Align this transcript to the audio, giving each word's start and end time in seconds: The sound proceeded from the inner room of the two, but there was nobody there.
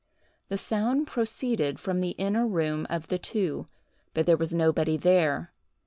The 0.49 0.57
sound 0.57 1.05
proceeded 1.05 1.79
from 1.79 2.01
the 2.01 2.15
inner 2.17 2.47
room 2.47 2.87
of 2.89 3.09
the 3.09 3.19
two, 3.19 3.67
but 4.15 4.25
there 4.25 4.35
was 4.35 4.51
nobody 4.51 4.97
there. 4.97 5.53